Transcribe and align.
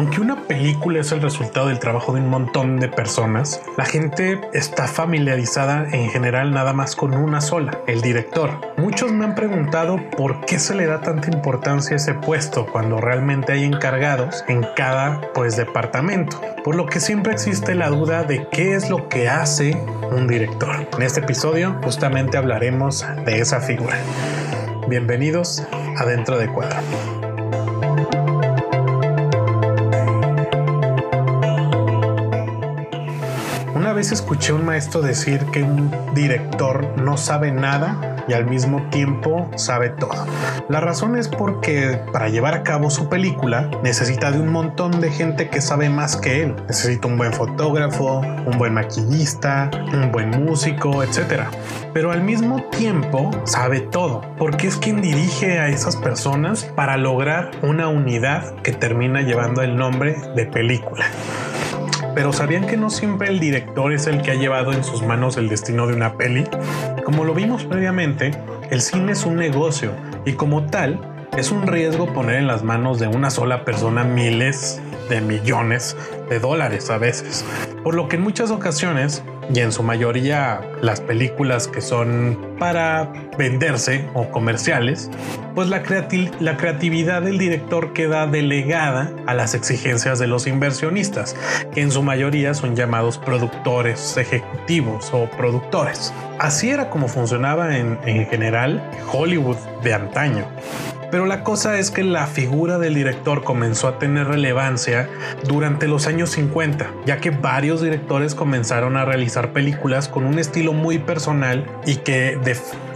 Aunque 0.00 0.22
una 0.22 0.44
película 0.44 1.00
es 1.00 1.12
el 1.12 1.20
resultado 1.20 1.66
del 1.66 1.78
trabajo 1.78 2.14
de 2.14 2.22
un 2.22 2.30
montón 2.30 2.80
de 2.80 2.88
personas, 2.88 3.60
la 3.76 3.84
gente 3.84 4.40
está 4.54 4.88
familiarizada 4.88 5.86
en 5.92 6.08
general 6.08 6.52
nada 6.52 6.72
más 6.72 6.96
con 6.96 7.12
una 7.12 7.42
sola, 7.42 7.82
el 7.86 8.00
director. 8.00 8.50
Muchos 8.78 9.12
me 9.12 9.26
han 9.26 9.34
preguntado 9.34 10.00
por 10.16 10.46
qué 10.46 10.58
se 10.58 10.74
le 10.74 10.86
da 10.86 11.02
tanta 11.02 11.30
importancia 11.30 11.92
a 11.92 11.96
ese 11.96 12.14
puesto 12.14 12.64
cuando 12.64 12.98
realmente 12.98 13.52
hay 13.52 13.64
encargados 13.64 14.42
en 14.48 14.64
cada 14.74 15.20
pues 15.34 15.58
departamento. 15.58 16.40
Por 16.64 16.76
lo 16.76 16.86
que 16.86 16.98
siempre 16.98 17.34
existe 17.34 17.74
la 17.74 17.90
duda 17.90 18.24
de 18.24 18.48
qué 18.50 18.74
es 18.74 18.88
lo 18.88 19.10
que 19.10 19.28
hace 19.28 19.76
un 20.12 20.26
director. 20.26 20.88
En 20.96 21.02
este 21.02 21.20
episodio 21.20 21.78
justamente 21.84 22.38
hablaremos 22.38 23.04
de 23.26 23.40
esa 23.40 23.60
figura. 23.60 23.98
Bienvenidos 24.88 25.62
a 25.98 26.06
Dentro 26.06 26.38
de 26.38 26.46
Cuadro. 26.46 27.19
Una 33.90 33.96
vez 33.96 34.12
escuché 34.12 34.52
un 34.52 34.64
maestro 34.64 35.02
decir 35.02 35.44
que 35.46 35.64
un 35.64 35.90
director 36.14 36.96
no 36.96 37.16
sabe 37.16 37.50
nada 37.50 38.24
y 38.28 38.34
al 38.34 38.46
mismo 38.46 38.88
tiempo 38.90 39.50
sabe 39.56 39.88
todo. 39.88 40.28
La 40.68 40.78
razón 40.78 41.16
es 41.16 41.26
porque 41.26 42.00
para 42.12 42.28
llevar 42.28 42.54
a 42.54 42.62
cabo 42.62 42.88
su 42.88 43.08
película 43.08 43.68
necesita 43.82 44.30
de 44.30 44.38
un 44.38 44.46
montón 44.46 45.00
de 45.00 45.10
gente 45.10 45.48
que 45.48 45.60
sabe 45.60 45.90
más 45.90 46.16
que 46.16 46.44
él. 46.44 46.54
Necesita 46.68 47.08
un 47.08 47.18
buen 47.18 47.32
fotógrafo, 47.32 48.20
un 48.20 48.58
buen 48.58 48.74
maquillista, 48.74 49.72
un 49.92 50.12
buen 50.12 50.30
músico, 50.30 51.02
etc. 51.02 51.48
Pero 51.92 52.12
al 52.12 52.22
mismo 52.22 52.62
tiempo 52.70 53.32
sabe 53.42 53.80
todo, 53.80 54.20
porque 54.38 54.68
es 54.68 54.76
quien 54.76 55.02
dirige 55.02 55.58
a 55.58 55.66
esas 55.66 55.96
personas 55.96 56.62
para 56.76 56.96
lograr 56.96 57.50
una 57.62 57.88
unidad 57.88 58.54
que 58.62 58.70
termina 58.70 59.22
llevando 59.22 59.62
el 59.62 59.74
nombre 59.74 60.14
de 60.36 60.46
película. 60.46 61.06
Pero 62.14 62.32
¿sabían 62.32 62.66
que 62.66 62.76
no 62.76 62.90
siempre 62.90 63.28
el 63.28 63.38
director 63.38 63.92
es 63.92 64.06
el 64.06 64.22
que 64.22 64.32
ha 64.32 64.34
llevado 64.34 64.72
en 64.72 64.82
sus 64.82 65.02
manos 65.02 65.36
el 65.36 65.48
destino 65.48 65.86
de 65.86 65.94
una 65.94 66.16
peli? 66.16 66.44
Como 67.04 67.24
lo 67.24 67.34
vimos 67.34 67.64
previamente, 67.64 68.32
el 68.70 68.80
cine 68.80 69.12
es 69.12 69.24
un 69.24 69.36
negocio 69.36 69.92
y 70.24 70.32
como 70.32 70.66
tal 70.66 71.00
es 71.36 71.52
un 71.52 71.66
riesgo 71.66 72.12
poner 72.12 72.36
en 72.36 72.46
las 72.46 72.64
manos 72.64 72.98
de 72.98 73.06
una 73.06 73.30
sola 73.30 73.64
persona 73.64 74.02
miles 74.02 74.80
de 75.08 75.20
millones 75.20 75.96
de 76.28 76.40
dólares 76.40 76.90
a 76.90 76.98
veces. 76.98 77.44
Por 77.84 77.94
lo 77.94 78.08
que 78.08 78.16
en 78.16 78.22
muchas 78.22 78.50
ocasiones 78.50 79.22
y 79.52 79.60
en 79.60 79.72
su 79.72 79.82
mayoría 79.82 80.60
las 80.80 81.00
películas 81.00 81.66
que 81.66 81.80
son 81.80 82.38
para 82.58 83.12
venderse 83.36 84.06
o 84.14 84.30
comerciales, 84.30 85.10
pues 85.54 85.68
la, 85.68 85.82
la, 86.40 86.56
creatividad 86.56 87.22
del 87.22 87.38
director 87.38 87.92
queda 87.92 88.26
delegada 88.26 89.12
a 89.26 89.34
las 89.34 89.54
exigencias 89.54 90.18
de 90.18 90.26
los 90.26 90.46
inversionistas, 90.46 91.34
que 91.72 91.80
en 91.80 91.90
su 91.90 92.02
mayoría 92.02 92.54
son 92.54 92.76
llamados 92.76 93.18
productores 93.18 94.16
ejecutivos 94.16 95.10
o 95.12 95.28
productores. 95.30 96.12
Así 96.38 96.70
era 96.70 96.90
como 96.90 97.08
funcionaba 97.08 97.76
en, 97.76 97.98
en 98.04 98.26
general 98.26 98.82
Hollywood 99.12 99.58
de 99.82 99.94
antaño. 99.94 100.46
Pero 101.10 101.26
la 101.26 101.42
cosa 101.42 101.78
es 101.78 101.90
que 101.90 102.04
la 102.04 102.26
figura 102.26 102.78
del 102.78 102.94
director 102.94 103.42
comenzó 103.42 103.88
a 103.88 103.98
tener 103.98 104.28
relevancia 104.28 105.08
durante 105.46 105.88
los 105.88 106.06
años 106.06 106.30
50, 106.30 106.90
ya 107.06 107.18
que 107.18 107.30
varios 107.30 107.82
directores 107.82 108.34
comenzaron 108.34 108.96
a 108.96 109.04
realizar 109.04 109.52
películas 109.52 110.08
con 110.08 110.24
un 110.24 110.38
estilo 110.38 110.72
muy 110.72 110.98
personal 110.98 111.66
y 111.84 111.96
que, 111.96 112.38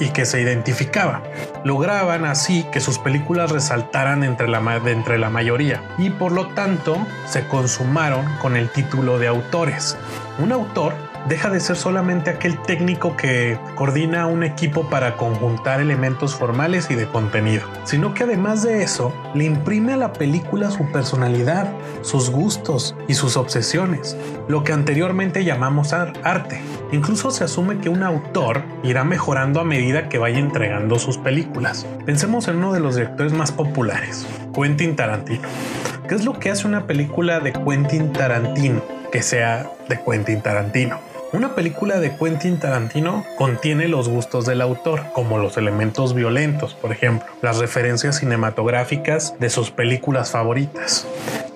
y 0.00 0.08
que 0.10 0.24
se 0.26 0.42
identificaba. 0.42 1.22
Lograban 1.64 2.24
así 2.24 2.66
que 2.72 2.80
sus 2.80 2.98
películas 2.98 3.50
resaltaran 3.50 4.24
entre 4.24 4.48
la, 4.48 4.80
entre 4.86 5.18
la 5.18 5.30
mayoría 5.30 5.82
y 5.98 6.10
por 6.10 6.32
lo 6.32 6.48
tanto 6.48 6.96
se 7.26 7.46
consumaron 7.46 8.26
con 8.40 8.56
el 8.56 8.68
título 8.68 9.18
de 9.18 9.28
autores. 9.28 9.96
Un 10.38 10.52
autor 10.52 11.11
deja 11.28 11.50
de 11.50 11.60
ser 11.60 11.76
solamente 11.76 12.30
aquel 12.30 12.60
técnico 12.62 13.16
que 13.16 13.58
coordina 13.74 14.26
un 14.26 14.42
equipo 14.42 14.88
para 14.88 15.16
conjuntar 15.16 15.80
elementos 15.80 16.34
formales 16.34 16.90
y 16.90 16.94
de 16.94 17.06
contenido, 17.06 17.66
sino 17.84 18.14
que 18.14 18.24
además 18.24 18.62
de 18.62 18.82
eso 18.82 19.12
le 19.34 19.44
imprime 19.44 19.92
a 19.92 19.96
la 19.96 20.12
película 20.12 20.70
su 20.70 20.90
personalidad, 20.90 21.72
sus 22.02 22.30
gustos 22.30 22.96
y 23.08 23.14
sus 23.14 23.36
obsesiones, 23.36 24.16
lo 24.48 24.64
que 24.64 24.72
anteriormente 24.72 25.44
llamamos 25.44 25.92
arte. 25.92 26.60
Incluso 26.90 27.30
se 27.30 27.44
asume 27.44 27.78
que 27.78 27.88
un 27.88 28.02
autor 28.02 28.62
irá 28.82 29.04
mejorando 29.04 29.60
a 29.60 29.64
medida 29.64 30.08
que 30.08 30.18
vaya 30.18 30.38
entregando 30.38 30.98
sus 30.98 31.18
películas. 31.18 31.86
Pensemos 32.04 32.48
en 32.48 32.56
uno 32.56 32.72
de 32.72 32.80
los 32.80 32.96
directores 32.96 33.32
más 33.32 33.52
populares, 33.52 34.26
Quentin 34.54 34.96
Tarantino. 34.96 35.48
¿Qué 36.08 36.14
es 36.14 36.24
lo 36.24 36.38
que 36.38 36.50
hace 36.50 36.66
una 36.66 36.86
película 36.86 37.40
de 37.40 37.52
Quentin 37.52 38.12
Tarantino 38.12 38.82
que 39.10 39.22
sea 39.22 39.70
de 39.88 40.00
Quentin 40.02 40.42
Tarantino? 40.42 41.11
Una 41.32 41.54
película 41.54 41.98
de 41.98 42.14
Quentin 42.14 42.58
Tarantino 42.58 43.24
contiene 43.38 43.88
los 43.88 44.06
gustos 44.06 44.44
del 44.44 44.60
autor, 44.60 45.04
como 45.14 45.38
los 45.38 45.56
elementos 45.56 46.12
violentos, 46.14 46.74
por 46.74 46.92
ejemplo, 46.92 47.26
las 47.40 47.56
referencias 47.56 48.18
cinematográficas 48.18 49.38
de 49.40 49.48
sus 49.48 49.70
películas 49.70 50.30
favoritas. 50.30 51.06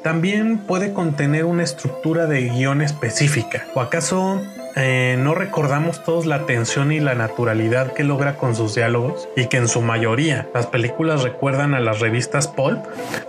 También 0.03 0.59
puede 0.59 0.95
contener 0.95 1.45
una 1.45 1.63
estructura 1.63 2.27
de 2.27 2.49
guion 2.49 2.81
específica. 2.81 3.67
¿O 3.75 3.83
acaso 3.83 4.41
eh, 4.77 5.16
no 5.27 5.35
recordamos 5.35 6.05
todos 6.05 6.25
la 6.25 6.47
tensión 6.47 6.93
y 6.93 7.01
la 7.01 7.17
naturalidad 7.17 7.95
que 7.95 8.05
logra 8.05 8.37
con 8.37 8.55
sus 8.55 8.77
diálogos 8.77 9.29
y 9.35 9.47
que 9.47 9.57
en 9.57 9.67
su 9.67 9.83
mayoría 9.83 10.49
las 10.55 10.69
películas 10.69 11.25
recuerdan 11.25 11.75
a 11.75 11.81
las 11.81 11.99
revistas 11.99 12.47
pulp. 12.47 12.79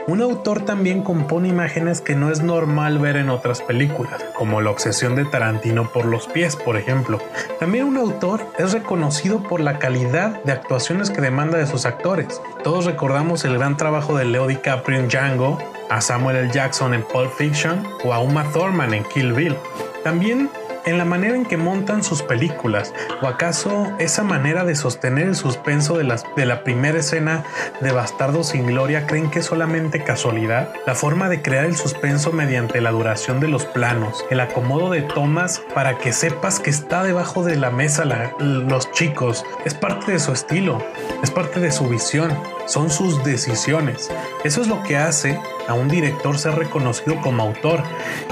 Un 0.05 0.21
autor 0.21 0.61
también 0.63 1.01
compone 1.01 1.47
imágenes 1.47 2.01
que 2.01 2.13
no 2.13 2.29
es 2.29 2.43
normal 2.43 2.99
ver 2.99 3.15
en 3.15 3.31
otras 3.31 3.63
películas, 3.63 4.23
como 4.35 4.61
la 4.61 4.69
obsesión 4.69 5.15
de 5.15 5.25
Tarantino 5.25 5.91
por 5.91 6.05
los 6.05 6.27
pies, 6.27 6.55
por 6.55 6.77
ejemplo. 6.77 7.19
También 7.59 7.85
un 7.85 7.97
autor 7.97 8.45
es 8.59 8.73
reconocido 8.73 9.41
por 9.41 9.59
la 9.59 9.79
calidad 9.79 10.43
de 10.43 10.51
actuaciones 10.51 11.09
que 11.09 11.21
demanda 11.21 11.57
de 11.57 11.65
sus 11.65 11.87
actores. 11.87 12.39
Todos 12.63 12.85
recordamos 12.85 13.43
el 13.43 13.57
gran 13.57 13.75
trabajo 13.75 14.15
de 14.15 14.25
Leo 14.25 14.45
DiCaprio 14.45 14.99
en 14.99 15.07
Django, 15.07 15.57
a 15.89 15.99
Samuel 16.01 16.37
L. 16.37 16.51
Jackson 16.53 16.93
en 16.93 17.01
Pulp 17.01 17.31
Fiction 17.31 17.81
o 18.03 18.13
a 18.13 18.19
Uma 18.19 18.43
Thurman 18.51 18.93
en 18.93 19.03
Kill 19.05 19.33
Bill. 19.33 19.55
También 20.03 20.49
en 20.87 20.97
la 20.97 21.05
manera 21.05 21.35
en 21.35 21.45
que 21.45 21.57
montan 21.57 22.03
sus 22.03 22.23
películas, 22.23 22.93
o 23.21 23.27
acaso 23.27 23.91
esa 23.99 24.23
manera 24.23 24.63
de 24.63 24.75
sostener 24.75 25.27
el 25.27 25.35
suspenso 25.35 25.97
de, 25.97 26.05
las, 26.05 26.25
de 26.35 26.45
la 26.45 26.63
primera 26.63 26.99
escena 26.99 27.43
de 27.81 27.91
Bastardo 27.91 28.43
sin 28.43 28.65
Gloria 28.65 29.05
creen 29.05 29.29
que 29.29 29.39
es 29.39 29.45
solamente 29.45 30.03
casualidad, 30.03 30.73
la 30.85 30.95
forma 30.95 31.27
de 31.27 31.41
crear 31.41 31.65
el 31.65 31.75
suspenso 31.75 32.31
mediante 32.31 32.79
la 32.79 32.91
duración 32.91 33.41
de 33.41 33.49
los 33.49 33.65
planos, 33.65 34.25
el 34.29 34.39
acomodo 34.39 34.89
de 34.89 35.01
tomas 35.01 35.61
para 35.75 35.97
que 35.97 36.13
sepas 36.13 36.59
que 36.61 36.69
está 36.69 37.03
debajo 37.03 37.43
de 37.43 37.57
la 37.57 37.69
mesa 37.69 38.05
los 38.39 38.91
chicos, 38.91 39.43
es 39.65 39.73
parte 39.73 40.13
de 40.13 40.19
su 40.19 40.31
estilo, 40.31 40.81
es 41.21 41.31
parte 41.31 41.59
de 41.59 41.71
su 41.71 41.89
visión, 41.89 42.31
son 42.67 42.91
sus 42.91 43.23
decisiones. 43.23 44.09
Eso 44.43 44.61
es 44.61 44.67
lo 44.67 44.83
que 44.83 44.97
hace 44.97 45.39
a 45.67 45.73
un 45.73 45.87
director 45.87 46.37
ser 46.37 46.55
reconocido 46.55 47.19
como 47.21 47.43
autor. 47.43 47.81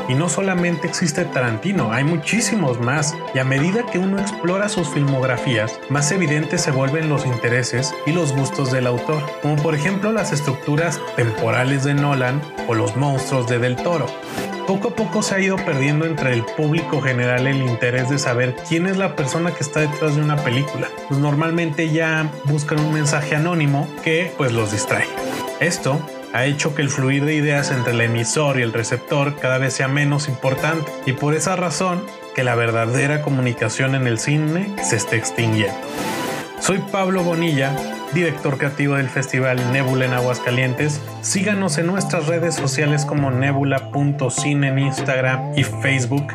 Y 0.08 0.14
no 0.14 0.30
solamente 0.30 0.88
existe 0.88 1.26
Tarantino, 1.26 1.92
hay 1.92 2.04
muchísimos 2.04 2.80
más. 2.80 3.16
Y 3.36 3.40
a 3.40 3.44
medida 3.44 3.86
que 3.86 4.00
uno 4.00 4.18
explora 4.18 4.70
sus 4.70 4.88
filmografías, 4.88 5.78
más 5.90 6.10
evidentes 6.14 6.62
se 6.62 6.72
vuelven 6.72 7.10
los 7.10 7.26
intereses 7.26 7.94
y 8.06 8.14
los 8.14 8.32
gustos 8.32 8.72
del 8.72 8.88
autor, 8.88 9.22
como 9.42 9.58
por 9.58 9.76
ejemplo 9.76 10.14
las 10.14 10.32
estructuras 10.32 11.02
temporales 11.18 11.84
de 11.84 11.96
Nolan 11.96 12.42
o 12.70 12.74
los 12.74 12.96
monstruos 12.96 13.46
de 13.50 13.60
Del 13.60 13.76
Toro. 13.76 14.06
Poco 14.66 14.88
a 14.88 14.96
poco 14.96 15.22
se 15.22 15.36
ha 15.36 15.42
ido 15.42 15.58
perdiendo 15.58 16.06
entre 16.06 16.32
el 16.32 16.46
público 16.46 17.02
general 17.02 17.46
el 17.46 17.58
interés 17.58 18.10
de 18.10 18.20
saber 18.20 18.56
quién 18.70 18.88
es 18.88 18.96
la 18.96 19.18
persona 19.18 19.52
que 19.52 19.64
está 19.64 19.82
detrás 19.82 20.16
de 20.16 20.22
una 20.22 20.38
película. 20.38 20.88
Pues 21.10 21.20
normalmente 21.20 21.92
ya 21.92 22.32
buscan 22.46 22.80
un 22.80 22.94
mensaje 22.94 23.36
anónimo 23.36 23.86
que 24.02 24.34
pues 24.38 24.54
los 24.54 24.72
distrae. 24.72 25.08
Esto 25.60 26.00
ha 26.32 26.46
hecho 26.46 26.74
que 26.74 26.84
el 26.84 26.90
fluir 26.90 27.26
de 27.26 27.36
ideas 27.36 27.70
entre 27.72 27.92
el 27.92 28.00
emisor 28.00 28.60
y 28.60 28.62
el 28.62 28.72
receptor 28.72 29.36
cada 29.36 29.58
vez 29.58 29.74
sea 29.74 29.90
menos 29.90 30.30
importante 30.30 30.90
y 31.06 31.12
por 31.12 31.34
esa 31.34 31.58
razón 31.58 32.02
que 32.36 32.44
la 32.44 32.54
verdadera 32.54 33.22
comunicación 33.22 33.96
en 33.96 34.08
el 34.08 34.20
cine 34.20 34.76
se 34.84 34.98
esté 34.98 35.16
extinguiendo. 35.16 35.80
Soy 36.60 36.80
Pablo 36.92 37.24
Bonilla 37.24 37.95
director 38.14 38.58
creativo 38.58 38.96
del 38.96 39.10
festival 39.10 39.60
Nebula 39.72 40.06
en 40.06 40.14
Aguascalientes. 40.14 41.02
Síganos 41.22 41.78
en 41.78 41.88
nuestras 41.88 42.28
redes 42.28 42.56
sociales 42.56 43.06
como 43.06 43.32
nebula.cine 43.32 44.68
en 44.70 44.80
Instagram 44.80 45.54
y 45.58 45.64
Facebook, 45.64 46.28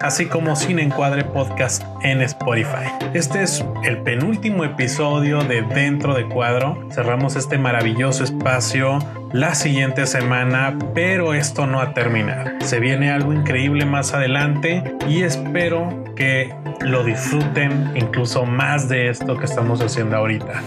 así 0.00 0.26
como 0.26 0.56
Cine 0.56 0.82
Encuadre 0.82 1.24
Podcast 1.24 1.82
en 2.02 2.22
Spotify. 2.22 2.90
Este 3.14 3.42
es 3.42 3.64
el 3.84 3.98
penúltimo 3.98 4.64
episodio 4.64 5.42
de 5.42 5.62
Dentro 5.62 6.14
de 6.14 6.26
Cuadro. 6.28 6.88
Cerramos 6.90 7.36
este 7.36 7.58
maravilloso 7.58 8.24
espacio 8.24 8.98
la 9.32 9.54
siguiente 9.54 10.06
semana, 10.06 10.76
pero 10.94 11.34
esto 11.34 11.66
no 11.66 11.80
ha 11.80 11.92
terminado. 11.92 12.50
Se 12.60 12.80
viene 12.80 13.10
algo 13.10 13.32
increíble 13.32 13.84
más 13.84 14.14
adelante 14.14 14.82
y 15.06 15.22
espero 15.22 16.04
que 16.16 16.54
lo 16.80 17.04
disfruten 17.04 17.92
incluso 17.94 18.44
más 18.46 18.88
de 18.88 19.08
esto 19.08 19.36
que 19.36 19.44
estamos 19.44 19.80
haciendo 19.80 20.16
ahorita. 20.16 20.62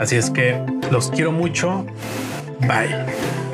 Así 0.00 0.16
es 0.16 0.30
que 0.30 0.58
los 0.90 1.10
quiero 1.10 1.30
mucho. 1.30 1.84
Bye. 2.60 3.49